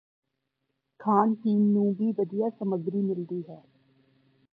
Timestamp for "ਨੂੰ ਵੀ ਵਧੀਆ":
1.63-2.49